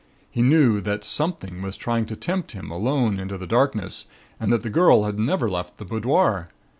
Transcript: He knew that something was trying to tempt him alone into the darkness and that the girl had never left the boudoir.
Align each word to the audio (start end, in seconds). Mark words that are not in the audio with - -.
He 0.31 0.41
knew 0.41 0.81
that 0.81 1.03
something 1.03 1.61
was 1.61 1.77
trying 1.77 2.07
to 2.07 2.15
tempt 2.15 2.53
him 2.53 2.71
alone 2.71 3.19
into 3.19 3.37
the 3.37 3.45
darkness 3.45 4.07
and 4.39 4.51
that 4.51 4.63
the 4.63 4.69
girl 4.71 5.03
had 5.03 5.19
never 5.19 5.47
left 5.47 5.77
the 5.77 5.85
boudoir. 5.85 6.49